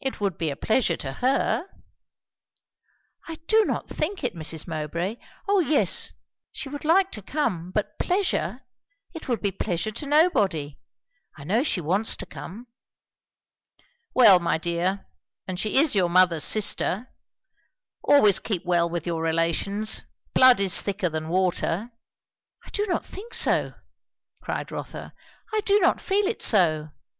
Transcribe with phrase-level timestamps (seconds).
[0.00, 1.66] "It would be a pleasure to her."
[3.26, 4.68] "I do not think it, Mrs.
[4.68, 5.16] Mowbray!
[5.48, 6.12] O yes,
[6.52, 8.60] she would like to come; but pleasure
[9.12, 10.78] it would be pleasure to nobody.
[11.36, 12.68] I know she wants to come."
[14.14, 15.08] "Well, my dear,
[15.48, 17.10] and she is your mother's sister.
[18.04, 20.04] Always keep well with your relations.
[20.34, 21.90] Blood is thicker than water."
[22.64, 23.74] "I do not think so!"
[24.40, 25.12] cried Rotha.
[25.52, 26.90] "I do not feel it so.